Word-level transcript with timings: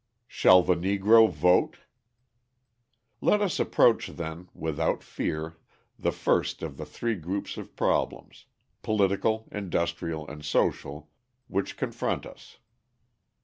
Shall 0.25 0.63
the 0.63 0.73
Negro 0.73 1.29
Vote? 1.29 1.77
Let 3.21 3.39
us 3.39 3.59
approach, 3.59 4.07
then, 4.07 4.49
without 4.55 5.03
fear 5.03 5.57
the 5.99 6.11
first 6.11 6.63
of 6.63 6.77
the 6.77 6.87
three 6.87 7.13
groups 7.13 7.55
of 7.55 7.75
problems 7.75 8.45
political, 8.81 9.47
industrial, 9.51 10.27
and 10.27 10.43
social 10.43 11.11
which 11.47 11.77
confront 11.77 12.25
us. 12.25 12.57